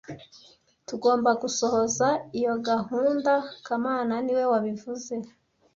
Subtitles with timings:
[0.87, 2.07] Tugomba gusohoza
[2.39, 3.33] iyo gahunda
[3.65, 5.13] kamana niwe wabivuze